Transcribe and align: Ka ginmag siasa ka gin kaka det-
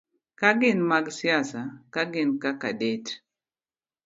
Ka 0.39 0.49
ginmag 0.59 1.05
siasa 1.17 1.61
ka 1.93 2.01
gin 2.11 2.29
kaka 2.41 2.69
det- 2.79 3.11